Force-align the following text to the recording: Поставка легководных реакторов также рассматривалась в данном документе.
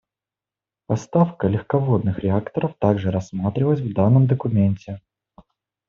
Поставка 0.87 1.45
легководных 1.47 2.17
реакторов 2.17 2.73
также 2.79 3.11
рассматривалась 3.11 3.81
в 3.81 3.93
данном 3.93 4.25
документе. 4.25 4.99